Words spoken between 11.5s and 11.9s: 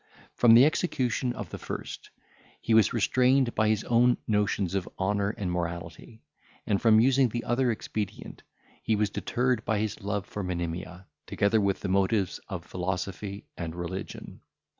with the